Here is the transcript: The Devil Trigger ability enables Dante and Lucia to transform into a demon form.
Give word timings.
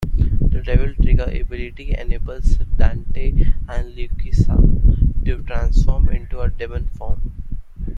The 0.17 0.63
Devil 0.65 0.95
Trigger 0.95 1.25
ability 1.29 1.93
enables 1.95 2.55
Dante 2.75 3.53
and 3.69 3.93
Lucia 3.95 4.57
to 5.25 5.43
transform 5.43 6.09
into 6.09 6.39
a 6.39 6.49
demon 6.49 6.87
form. 6.87 7.31